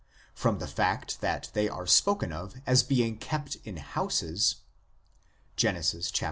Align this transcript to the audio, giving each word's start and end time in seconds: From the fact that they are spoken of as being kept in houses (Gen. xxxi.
From 0.33 0.57
the 0.57 0.67
fact 0.67 1.21
that 1.21 1.51
they 1.53 1.69
are 1.69 1.85
spoken 1.85 2.33
of 2.33 2.55
as 2.65 2.81
being 2.81 3.19
kept 3.19 3.57
in 3.63 3.77
houses 3.77 4.55
(Gen. 5.57 5.75
xxxi. 5.75 6.19